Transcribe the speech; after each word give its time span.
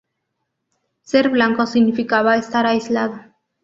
Ser 1.03 1.29
blanco 1.29 1.67
significaba 1.67 2.35
estar 2.35 2.65
aislado". 2.65 3.21